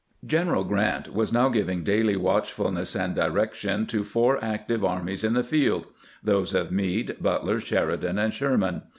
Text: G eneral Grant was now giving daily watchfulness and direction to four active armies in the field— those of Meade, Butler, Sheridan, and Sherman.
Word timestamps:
G 0.25 0.35
eneral 0.37 0.67
Grant 0.67 1.13
was 1.13 1.31
now 1.31 1.47
giving 1.49 1.83
daily 1.83 2.15
watchfulness 2.15 2.95
and 2.95 3.13
direction 3.13 3.85
to 3.85 4.03
four 4.03 4.43
active 4.43 4.83
armies 4.83 5.23
in 5.23 5.35
the 5.35 5.43
field— 5.43 5.85
those 6.31 6.55
of 6.55 6.71
Meade, 6.71 7.17
Butler, 7.21 7.59
Sheridan, 7.59 8.17
and 8.17 8.33
Sherman. 8.33 8.81